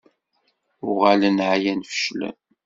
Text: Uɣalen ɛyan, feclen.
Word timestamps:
Uɣalen 0.89 1.37
ɛyan, 1.53 1.81
feclen. 1.91 2.37